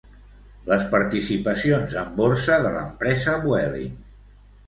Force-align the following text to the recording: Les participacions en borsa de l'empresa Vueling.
Les 0.69 0.85
participacions 0.93 1.93
en 2.03 2.09
borsa 2.21 2.57
de 2.65 2.71
l'empresa 2.77 3.35
Vueling. 3.45 3.95